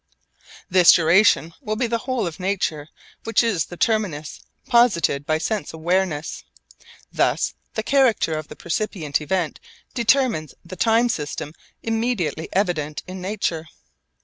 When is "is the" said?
3.43-3.77